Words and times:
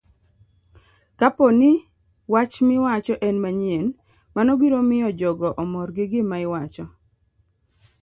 Kapo 1.19 1.45
ni 1.59 1.71
wach 2.33 2.53
miwacho 2.67 3.15
en 3.27 3.35
manyien, 3.43 3.85
mano 4.35 4.51
biro 4.61 4.79
miyo 4.89 5.09
jogo 5.19 5.47
omor 5.63 5.87
gi 5.95 6.05
gima 6.11 6.35
iwacho 6.45 6.85